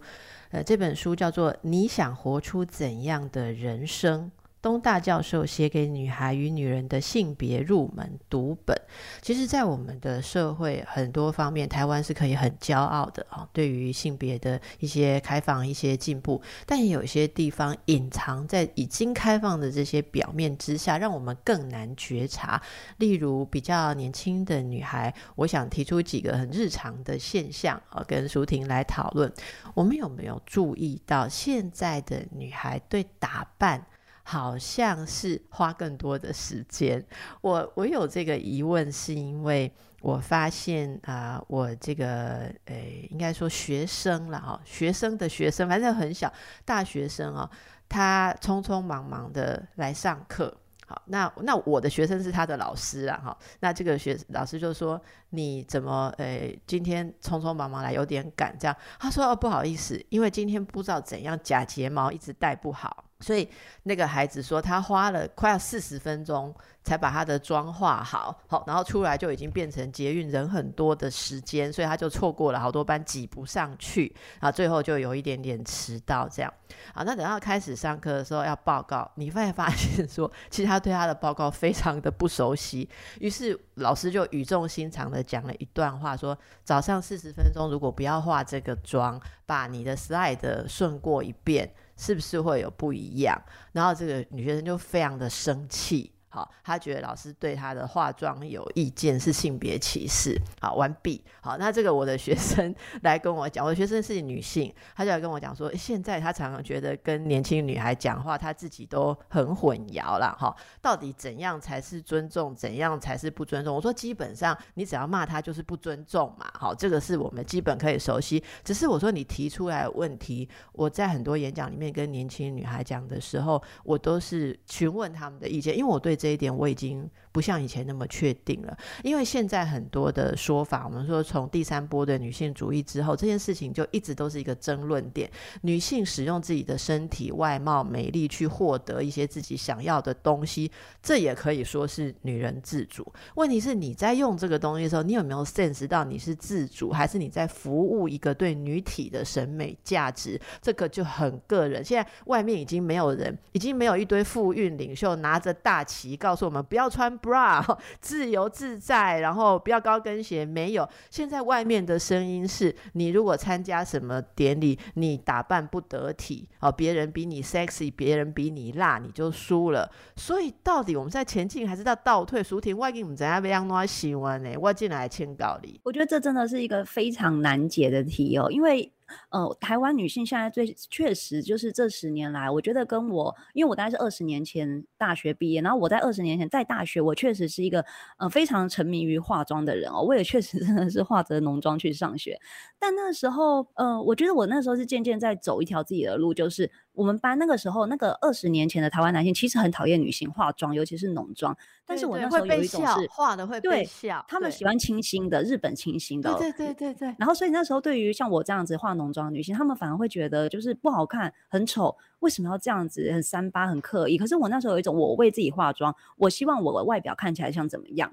[0.50, 4.30] 呃，这本书叫做《你想活出怎样的人生》。
[4.62, 8.76] 东大教授写给女孩与女人的性别入门读本，
[9.22, 13.48] 其实，在我们的社会很多方面，台湾是可以很骄傲的啊。
[13.52, 22.60] 对于性别的一些开放、一些进步，但也有一些地方隐藏在已经开放的这些表面之下，让我们更难觉察。
[22.98, 29.32] 例如，比较年轻的女孩，我想提出几个很日常的现象啊，跟舒婷来讨论。
[29.74, 33.86] 我们有没有注意到现在的女孩对打扮？
[34.28, 37.04] 好像是花更多的时间。
[37.42, 46.32] 我我有这个疑问，是因为我发现啊，我这个诶，应该说学生了哈，学生的学生，反正很小，
[46.64, 47.48] 大学生啊，
[47.88, 50.52] 他匆匆忙忙的来上课。
[50.88, 55.00] 好，那那我的学生是他的老师啊，哈，那这个学老师就说
[55.30, 63.04] 你怎么诶今天匆匆忙忙来有点赶这样，他说哦不好意思，因为今天不知道怎样假睫毛一直戴不好。
[63.20, 63.48] 所以
[63.84, 66.54] 那个孩子说，他花了快要四十分钟
[66.84, 76.52] 才把他的妆化好，好，然后出来就已经变成捷运人很多的时间，所以他就错过了好多班，挤不上去，啊，最后就有一点点迟到这样。
[76.92, 82.86] 啊，那等到开始上课的时候要报告，你会发现说，其实他对他的报告非常的不熟悉，
[83.18, 91.72] 于是老师就语重心长的讲了一段话，说早上四十分钟如果不要化这个妆，把你的 slide 顺过一遍。
[91.96, 93.40] 是不是会有不一样？
[93.72, 96.12] 然后这个女学生就非常的生气。
[96.36, 100.38] 好，他觉得老师对他的化妆有意见，是性别歧视。
[100.60, 101.24] 好，完毕。
[101.40, 110.36] 好，那这个我的学生 来跟我讲，我的学生是女性，他就来跟我讲说，现在他常常觉得跟年轻女孩讲话，他自己都很混淆了。
[110.38, 113.74] 哈，到底怎样才是尊重，怎样才是不尊重？
[113.74, 116.44] 我说，基本上你只要骂他就是不尊重嘛。
[116.52, 118.44] 好，这个是我们基本可以熟悉。
[118.62, 126.25] 只是我说你提出来问题，我在很多演讲里面跟年轻女孩讲的时候，我都是询问他们的意见，因为我对这。
[126.26, 127.08] 这一点我已经。
[127.36, 135.30] 不像以前那么确定了，因为现在很多的说法，我们说从第三波的女性主义之后，这件事情就一直都是一个争论点。
[135.60, 140.72] 女性使用自己的身体、外貌、美丽去获得一些自己想要的东西，
[141.02, 143.06] 这也可以说是女人自主。
[143.34, 150.40] 问题是你在用这个东西的时候，你有没有 sense 到你是自主，还是你在服务一个对女体的审美价值？
[150.62, 151.84] 这个就很个人。
[151.84, 157.14] 现在外面已经没有人，已经没有一堆妇运领袖拿着大旗告诉我们不要穿。
[157.26, 157.62] Bra
[158.00, 160.44] 自由自在，然后不要高跟鞋。
[160.44, 169.90] 没有，现在外面的声音是你如果参加什么典礼，你打扮不得体哦，别人比你 sexy，别人比你辣，你就输了。
[170.14, 172.42] 所以到底我们在前进还是在倒退？
[172.42, 174.50] 苏婷，外给你们怎样被样弄喜欢呢？
[174.60, 178.92] 我进来签稿里，我觉得这真的是一个非常难解的题哦，因为。
[179.30, 187.84] 呃，台湾女性现在最确实就是这十年来，我觉得跟我，因为我大概是二十年前大学毕业，然后我在二十年前在大学，我确实是一个
[188.18, 192.38] 呃非常沉迷于化妆的人哦，我也确实 真的是化着浓妆去上学，
[192.78, 196.70] 但那时候，呃，我觉得我那时候是渐渐在走一条自己的路，就是。
[196.96, 201.56] 我们班那个时候，那个二十年前的台湾男性其实很讨厌女性化妆，尤其是浓妆。
[201.84, 206.34] 但是我那时候有一种是化的会被笑，他们喜欢清新的，日本清新的。
[206.34, 207.14] 对对对对。
[207.18, 214.16] 然后所以那时候对于像我这样子化浓妆的女性，他们反而会觉得就是不好看、很丑，为什么要这样子很三八、很刻意？
[214.16, 218.10] 可是我那时候有一种，我为自己化妆，我希望我的外表看起来像怎么样。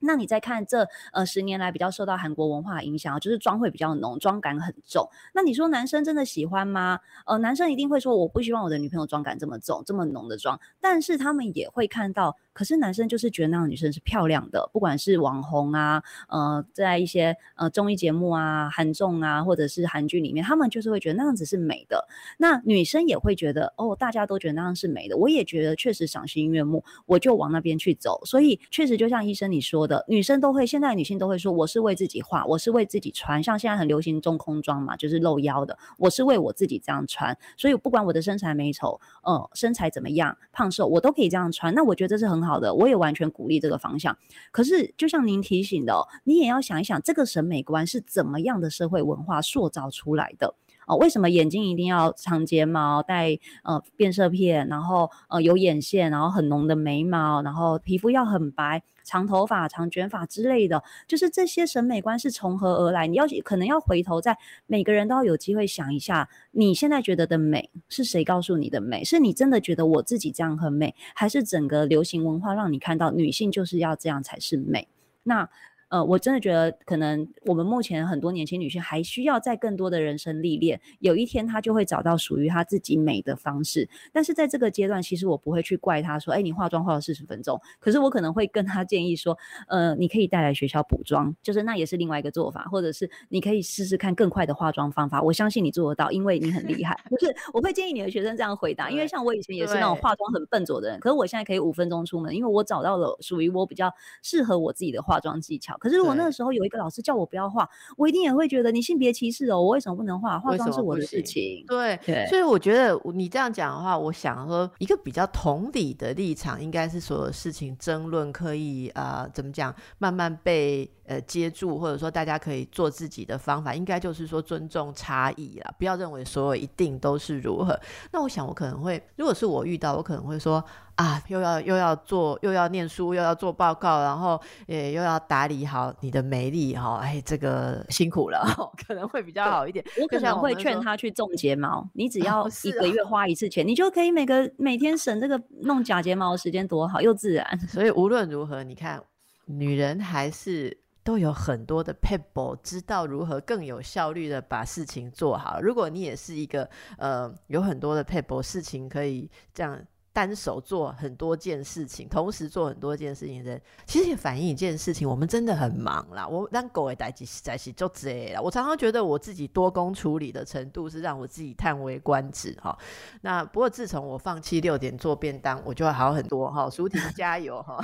[0.00, 5.08] 那你再看这呃十年来比较受到韩国文化影响，就是妆会比较浓，妆感很重。
[5.34, 7.00] 那你说男生真的喜欢吗？
[7.26, 10.60] 呃，男生一定会说我不希望我的女朋友妆感这么重，这么浓的妆。
[10.80, 12.36] 但是他们也会看到。
[12.58, 22.04] 可是男生就是觉得那样女生是漂亮的，不管是网红啊，呃，在一些呃综艺节目啊、韩综啊，或者是韩剧里面，他们就是会觉得那样子是美的。
[22.36, 28.20] 那女生也会觉得，哦，大家都觉得那样是美的，我也觉得确实赏心悦目，我就往那边去走。
[28.24, 33.40] 所以确实就像医生你说的，女生都会，现在女性都会说，我是为自己画，我是为自己穿。
[33.40, 37.38] 像现在很流行中空装嘛，就是露腰的，我是为我自己这样穿。
[37.56, 41.72] 所以不管我的身材美丑，呃，身材怎么样，胖瘦，我都可以这样穿。
[41.72, 42.47] 那我觉得这是很好。
[42.48, 44.16] 好的，我也完全鼓励这个方向。
[44.50, 45.94] 可是，就像您提醒的，
[46.24, 50.54] 你也要想一想，这个审美观是怎么样的社会文化塑造出来的。
[50.88, 60.82] 哦，为什么眼睛一定要长睫毛、戴呃变色片，然后呃有眼线，然后很浓的眉毛，然后皮肤要很白、长头发、长卷发之类的？
[61.06, 63.06] 就是这些审美观是从何而来？
[63.06, 69.04] 你要可能要回头，在每个人都要有机会想一下，你现在觉得的美是谁告诉你的美？
[69.04, 74.88] 是你真的觉得我自己这样很美，还是整个流行文化让你看到女性就是要这样才是美？
[75.24, 75.50] 那？
[75.88, 83.88] 呃，我真的觉得可能我们目前很多年轻女性还需要在更多的人生历练，有一天她就会找到属于她自己美的方式。
[84.12, 87.58] 但是在这个阶段，其实我不会去怪她说，哎，你化妆化了四十分钟。
[87.78, 89.36] 可是我可能会跟她建议说，
[89.68, 95.22] 呃，你可以带来学校补妆，就是那也是另外一个做法，或者是你可以试试看更快的化妆方法。
[95.22, 96.98] 我相信你做得到，因为你很厉害。
[97.10, 103.90] 就是我会建议你的学生这样回答，因为像我以前也是那种化妆很笨拙的人，可是我现在可以五分钟出门，因为我找到了属于我比较
[104.22, 105.77] 适合我自己的化妆技巧。
[105.78, 110.38] 可是如果那个时候有一个老师叫我不要画，我一定也会觉得你性别歧视哦，我为什么不能画？
[110.38, 111.64] 化妆是我的事情。
[111.66, 111.98] 对，
[112.28, 127.78] 所以我觉得你这样讲的话，我想说一个比较同理的立场，应该是所有事情争论可以啊，怎么讲，慢慢被呃接住，或者说大家可以做自己的方法，应该就是说尊重差异啦，不要认为所有一定都是如何。
[128.12, 130.64] 那我想我可能会，如果是我遇到，我可能会说。
[130.98, 134.36] 啊，又要又要做，又要念书，又要做报告，然后
[134.66, 138.44] 也又要打理好你的美丽哈，哎，这个辛苦了，
[138.84, 139.84] 可能会比较好一点。
[140.02, 147.46] 我可能会劝他去种睫毛，你只要一个月花一次钱，你就可以每个每天省这个弄假睫毛的时间，多好又自然。
[147.68, 149.00] 所以无论如何，你看，
[149.46, 150.76] 女人还是
[151.08, 155.58] 都有很多的 people，知道如何更有效率的把事情做好。
[155.58, 159.82] 如果你也是一个呃有很多的 people，事情可以这样。
[160.18, 166.26] 单手做很多件事情，同时做很多件事情的人，其实也反映一件事情：我们真的很忙啦。
[166.26, 168.42] 我让狗也待机在起就这了。
[168.42, 172.76] 我常常觉得我自己多工处理的程度是让我自己叹为观止哈。
[173.20, 176.68] 那不过自从我放弃六点做便当，我就会好很多哈。
[176.68, 177.78] 舒婷 加油哈！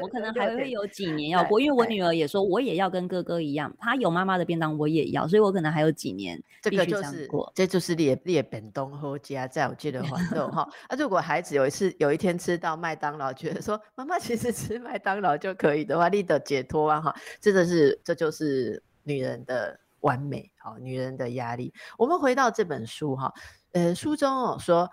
[0.00, 10.62] 我可能还会有几年要过，因为我女儿也说我也要跟哥哥一样，她有妈妈的便当我也要，所以我可能还有几年这个就是这就是列列本东和家在我记得环豆哈。
[10.86, 11.47] 啊，如果孩子。
[11.54, 17.00] 有一次，有一天吃到麦当劳，觉得说妈妈其实吃麦当劳就可以的话，立得解脱啊！
[17.00, 21.72] 哈，真的是这就是女人的完美，好，女人的压力。
[21.96, 23.32] 我们回到这本书哈，
[23.72, 24.90] 呃，书中哦说，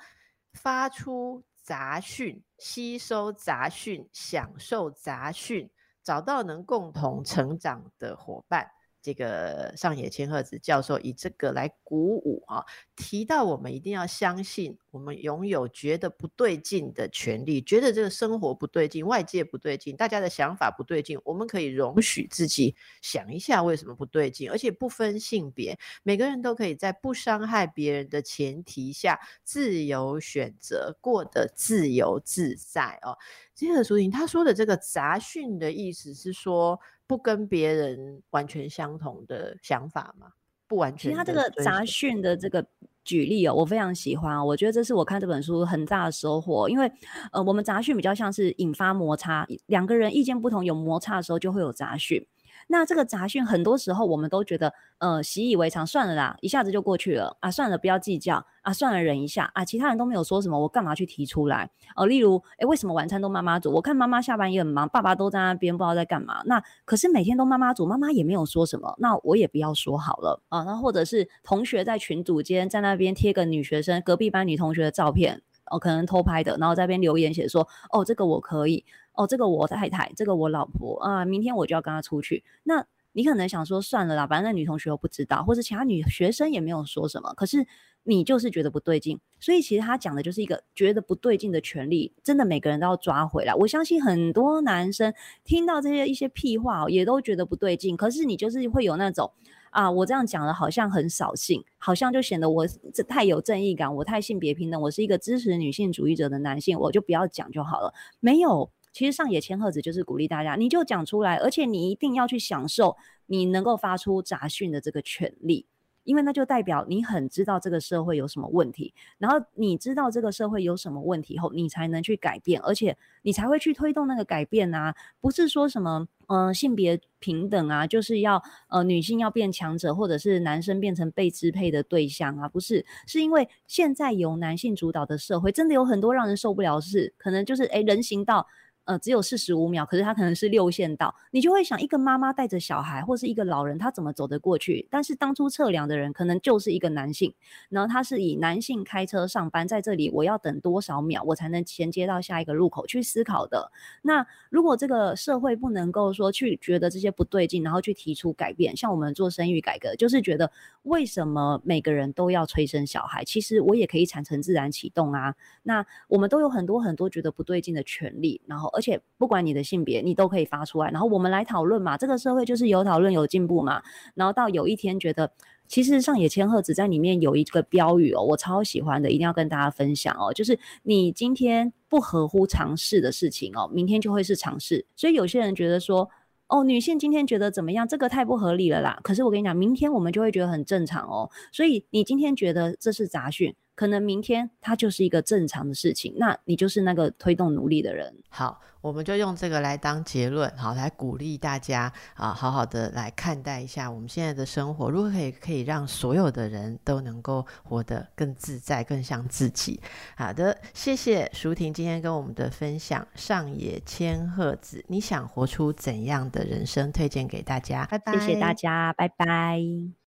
[0.53, 5.69] 发出杂讯，吸收杂讯，享受杂讯，
[6.03, 8.69] 找到能共同成长的伙伴。
[9.05, 33.15] 这个上野千鹤子教授以这个来鼓舞啊，提到我们一定要相信，我们拥有觉得不对劲的权利，觉得这个生活不对劲，外界不对劲，大家的想法不对劲，我们可以容许自己想一下为什么不对劲，而且不分性别，每个人都可以在不伤害别人的前提下，自由选择，过得自由自在哦。
[33.53, 36.79] 这个苏婷他说的这个杂讯的意思是说。
[37.07, 40.27] 不跟别人完全相同的想法吗？
[40.67, 40.99] 不完全。
[40.99, 42.65] 其实他这个杂讯的这个
[43.03, 44.43] 举例哦，我非常喜欢。
[44.43, 46.91] 我觉得这是我看这本书很大的收获，因为
[47.31, 52.25] 呃，我们杂讯比较像是引发摩擦，两个人意见不同有摩擦的时候就会有杂讯。
[52.67, 61.69] 那这个杂讯很多时候我们都觉得，呃，习以为常，算了啦，一下子就过去了啊，算了，不要计较啊，算了，忍一下啊，其他人都没有说什么，我干嘛去提出来？
[61.95, 63.71] 哦，例如，诶，为什么晚餐都妈妈煮？
[63.71, 66.41] 我看妈妈下班也很忙，爸爸都在那边不知道在干嘛。
[66.45, 70.63] 那可是每天都妈妈煮，妈妈也没有说什么，那我也不要说好了啊。
[70.63, 78.83] 那或者是同学在群组间在那边贴个女学生隔壁班女同学的照片，哦，可能偷拍的，然后在那边留言写说，哦，这个我可以。
[79.17, 82.43] 哦，这个我太太，这个我老婆啊，明天我就要跟她出去。
[82.63, 87.33] 那你可能想说算了啦，反正那女同学又不知道，或者其他女学生也没有说什么。
[87.33, 87.65] 可是
[88.03, 93.55] 你就是觉得不对劲，所以其实他讲的就是一个觉得不对劲的权利，真的每个人都要抓回来。
[93.55, 95.13] 我相信很多男生
[95.45, 97.95] 听到这些一些屁话，也都觉得不对劲。
[97.95, 99.31] 可是你就是会有那种
[99.69, 107.93] 啊，我这样讲的好像很扫兴，好像就显得我这太有正义感，我太性别平等，我是一个支持女性主义者的男性，我就不要讲就好了。
[108.19, 108.69] 没有。
[108.95, 115.65] 其实上野千鹤子就是鼓励大家，你就讲出来，而且你一定要去享受你能够发出杂讯的这个权利，
[116.05, 124.95] 因为那就代表你很知道这个社会有什么问题，然后你知道这个社会有什么问题后，你才能去改变，而且你才会去推动那个改变啊！
[125.19, 138.47] 不是说什么嗯性别平等啊，就是要呃女性要变强者，或者是男生变成被支配的对象啊，不是，是因为现在由男性主导的社会，真的有很多让人受不了的事，可能就是诶人行道。
[138.85, 144.87] 呃，只有四十五秒，可是他可能是六线道，你就会想，一个妈妈带着小孩，或是一个老人，他怎么走得过去？
[144.91, 147.33] 但是当初测量的人可能就是一个男性，
[147.69, 153.71] 然后他是以男性开车上班，在这里我要等多少秒，我才能衔接到下一个路口去思考的。
[154.03, 160.51] 那如果这个社会不能够说去觉得这些不对劲，然后去提出改变，像我们做生育改革，就是觉得
[160.83, 163.23] 为什么每个人都要催生小孩？
[163.25, 165.33] 其实我也可以产生自然启动啊。
[165.63, 168.74] 那我们都有很多很多觉得不对劲的权利，然后。
[168.75, 171.97] 而且不管你的性别，你都可以发出来，然后我们来讨论嘛。
[171.97, 173.81] 这个社会就是有讨论有进步嘛。
[174.13, 175.31] 然后到有一天觉得，
[175.67, 180.33] 其实上野千鹤子在里面有一个标语哦，我超喜欢的，一定要跟大家分享哦。
[180.33, 184.85] 就是你今天不合乎常识的事情哦，明天就会是常识。
[184.95, 186.09] 所以有些人觉得说，
[186.47, 187.87] 哦，女性今天觉得怎么样？
[187.87, 188.99] 这个太不合理了啦。
[189.03, 191.29] 可是我跟你讲，明天我们就会觉得很正常哦。
[191.51, 193.55] 所以你今天觉得这是杂讯。
[193.75, 198.13] 可能明天它就是一个正常的事情，那你就是那个推动努力的人。
[198.29, 209.79] 好，我们就用这个来当结论，好，来鼓励大家啊，好好的来看待一下我们现在的生活，如何可以可以让所有的人都能够活得更自在、更像自己。
[210.15, 213.05] 好的，谢谢舒婷今天跟我们的分享。
[213.15, 216.91] 上野千鹤子，你想活出怎样的人生？
[216.91, 218.13] 推荐给大家，拜拜。
[218.13, 219.95] 谢谢大家，拜拜。